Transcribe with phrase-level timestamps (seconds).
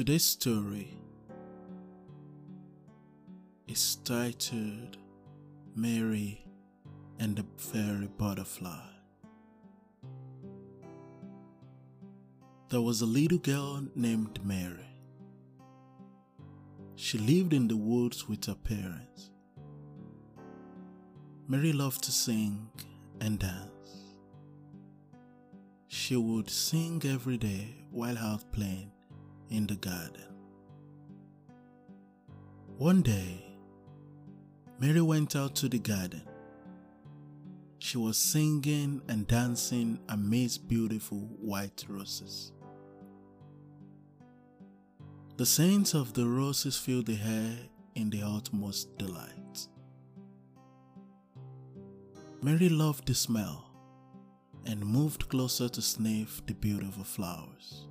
[0.00, 0.96] Today's story
[3.68, 4.96] is titled
[5.76, 6.42] Mary
[7.18, 8.80] and the Fairy Butterfly.
[12.70, 14.88] There was a little girl named Mary.
[16.96, 19.28] She lived in the woods with her parents.
[21.46, 22.70] Mary loved to sing
[23.20, 24.16] and dance.
[25.88, 28.92] She would sing every day while out playing
[29.50, 30.24] in the garden.
[32.78, 33.44] One day,
[34.78, 36.22] Mary went out to the garden.
[37.78, 42.52] She was singing and dancing amidst beautiful white roses.
[45.36, 47.58] The scents of the roses filled the air
[47.94, 49.68] in the utmost delight.
[52.42, 53.70] Mary loved the smell
[54.64, 57.86] and moved closer to sniff the beautiful flowers.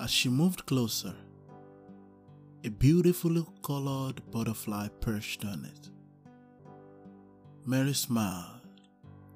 [0.00, 1.14] As she moved closer,
[2.64, 5.90] a beautifully colored butterfly perched on it.
[7.66, 8.80] Mary smiled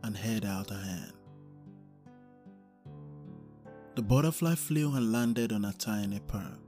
[0.02, 1.12] and held out her hand.
[3.94, 6.58] The butterfly flew and landed on a tiny pearl.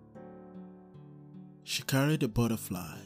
[1.65, 2.99] She carried the butterfly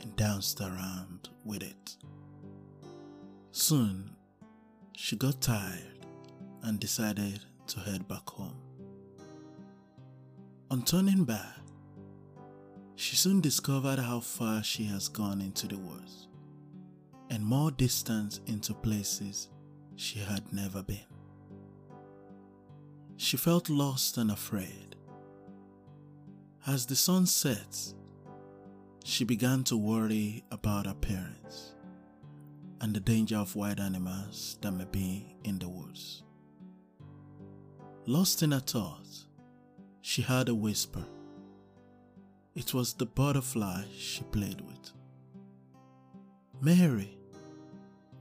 [0.00, 1.96] and danced around with it.
[3.50, 4.14] Soon,
[4.94, 6.06] she got tired
[6.62, 8.67] and decided to head back home.
[10.70, 11.60] On turning back,
[12.94, 16.28] she soon discovered how far she has gone into the woods
[17.30, 19.48] and more distance into places
[19.96, 21.06] she had never been.
[23.16, 24.94] She felt lost and afraid.
[26.66, 27.94] As the sun sets,
[29.04, 31.76] she began to worry about her parents
[32.82, 36.24] and the danger of wild animals that may be in the woods.
[38.04, 39.27] Lost in her thoughts,
[40.08, 41.04] she heard a whisper.
[42.54, 44.92] It was the butterfly she played with.
[46.62, 47.18] Mary,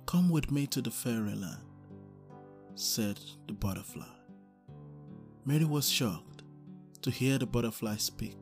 [0.05, 1.61] come with me to the fairyland,
[2.75, 3.17] said
[3.47, 4.03] the butterfly.
[5.45, 6.43] Mary was shocked
[7.03, 8.35] to hear the butterfly speak.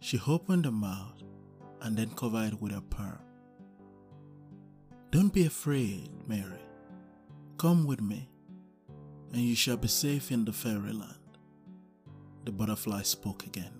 [0.00, 1.22] She opened her mouth
[1.80, 3.24] and then covered it with her pearl.
[5.10, 6.60] Don't be afraid, Mary.
[7.56, 8.28] Come with me,
[9.32, 11.23] and you shall be safe in the fairyland.
[12.44, 13.72] The butterfly spoke again.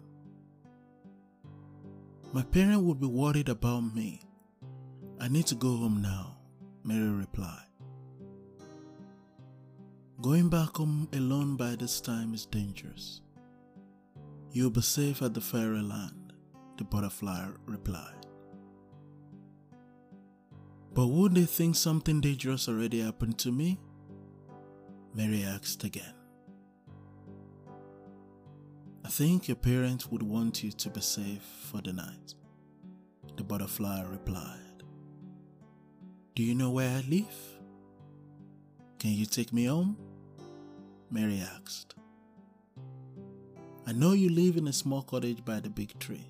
[2.32, 4.22] My parents would be worried about me.
[5.20, 6.38] I need to go home now,
[6.82, 7.66] Mary replied.
[10.22, 13.20] Going back home alone by this time is dangerous.
[14.52, 16.32] You'll be safe at the fairyland,
[16.78, 18.26] the butterfly replied.
[20.94, 23.78] But would they think something dangerous already happened to me?
[25.14, 26.14] Mary asked again.
[29.16, 32.34] Think your parents would want you to be safe for the night,
[33.36, 34.82] the butterfly replied.
[36.34, 37.60] Do you know where I live?
[38.98, 39.96] Can you take me home?
[41.12, 41.94] Mary asked.
[43.86, 46.26] I know you live in a small cottage by the big tree,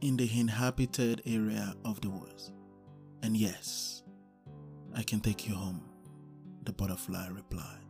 [0.00, 2.50] in the inhabited area of the woods.
[3.22, 4.02] And yes,
[4.96, 5.84] I can take you home,
[6.64, 7.89] the butterfly replied.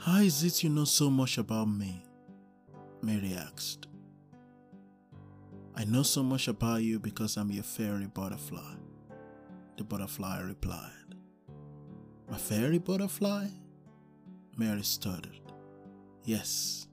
[0.00, 2.04] How is it you know so much about me?
[3.02, 3.88] Mary asked.
[5.74, 8.74] I know so much about you because I'm your fairy butterfly,
[9.76, 11.16] the butterfly replied.
[12.30, 13.48] My fairy butterfly?
[14.56, 15.40] Mary stuttered.
[16.24, 16.86] Yes,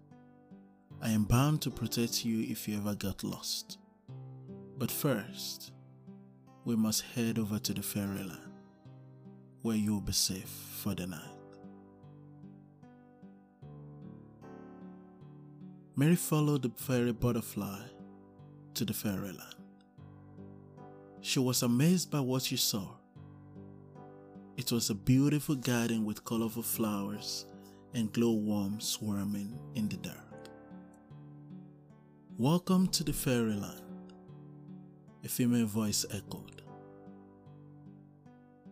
[0.99, 3.77] I am bound to protect you if you ever get lost.
[4.79, 5.73] But first,
[6.63, 8.51] we must head over to the fairyland,
[9.61, 10.49] where you will be safe
[10.81, 11.34] for the night.
[15.97, 17.79] Mary followed the fairy butterfly
[18.73, 19.55] to the fairyland.
[21.21, 22.89] She was amazed by what she saw.
[24.57, 27.45] It was a beautiful garden with colorful flowers
[27.93, 30.49] and glowworms swarming in the dark.
[32.37, 34.11] Welcome to the fairyland,
[35.23, 36.61] a female voice echoed.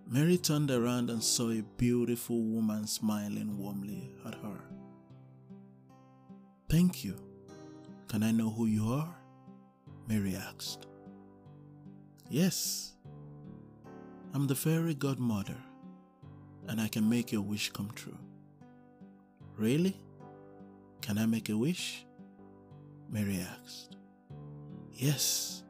[0.09, 4.59] Mary turned around and saw a beautiful woman smiling warmly at her.
[6.73, 7.13] Thank you.
[8.07, 9.15] Can I know who you are?
[10.07, 10.87] Mary asked.
[12.31, 12.93] Yes,
[14.33, 15.55] I'm the fairy godmother,
[16.67, 18.17] and I can make your wish come true.
[19.55, 19.95] Really?
[21.01, 22.07] Can I make a wish?
[23.07, 23.95] Mary asked.
[24.93, 25.61] Yes,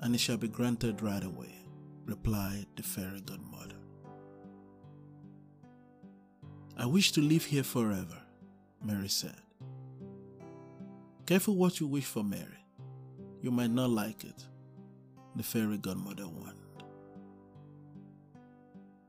[0.00, 1.54] and it shall be granted right away,
[2.04, 3.80] replied the fairy godmother.
[6.76, 8.21] I wish to live here forever,
[8.84, 9.36] Mary said.
[11.26, 12.64] Careful what you wish for, Mary.
[13.40, 14.44] You might not like it,
[15.36, 16.58] the fairy godmother warned.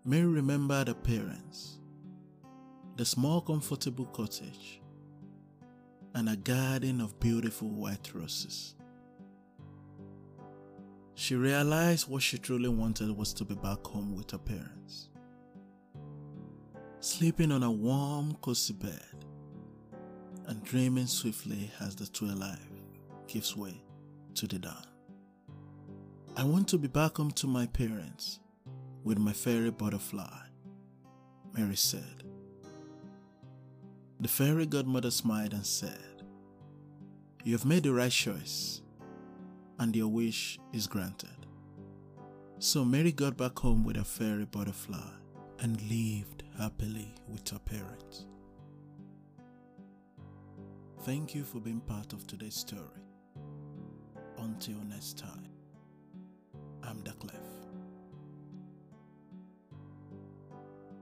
[0.05, 1.79] Mary remembered her parents,
[2.97, 4.81] the small comfortable cottage,
[6.13, 8.75] and a garden of beautiful white roses.
[11.15, 15.09] She realized what she truly wanted was to be back home with her parents.
[16.99, 19.25] Sleeping on a warm, cozy bed
[20.47, 22.59] and dreaming swiftly as the twilight
[23.27, 23.81] gives way
[24.35, 24.85] to the dawn.
[26.35, 28.39] I want to be back home to my parents
[29.03, 30.39] with my fairy butterfly,
[31.55, 32.23] Mary said.
[34.19, 36.23] The fairy godmother smiled and said,
[37.43, 38.81] You have made the right choice,
[39.79, 41.29] and your wish is granted.
[42.59, 45.09] So Mary got back home with her fairy butterfly
[45.59, 48.25] and lived happily with her parents.
[51.05, 53.03] Thank you for being part of today's story.
[54.37, 55.52] Until next time.